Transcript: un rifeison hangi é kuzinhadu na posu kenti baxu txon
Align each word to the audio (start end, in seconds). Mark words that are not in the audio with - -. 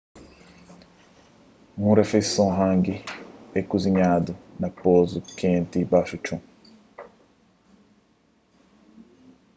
un 1.85 1.93
rifeison 1.99 2.49
hangi 2.59 2.95
é 3.59 3.61
kuzinhadu 3.69 4.33
na 4.61 4.67
posu 4.81 5.17
kenti 5.39 5.79
baxu 5.91 6.17
txon 6.23 6.41